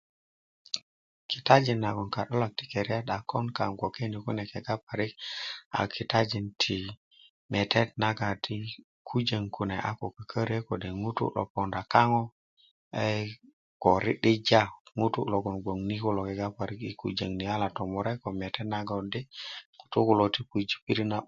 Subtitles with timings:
[1.31, 5.13] kitajin nagoŋ ka'dolak ti ketat a kon kaaŋ yi gboke ni kune kegga parik
[5.79, 6.87] a kitajin tii
[7.51, 8.55] metet nagoŋ di
[9.07, 12.21] kujöŋ kune a ko kököröyi kode' ŋutu' lo poonda kaŋo
[13.03, 13.25] eeyi
[13.83, 14.61] ko ri'dija
[14.99, 16.79] ŋutuuv logoŋ gboŋ ni kulo yala kega parik
[17.75, 19.21] tomurek ko metet nago di
[19.77, 21.19] ŋutuu kulo ti puji' pirit na'b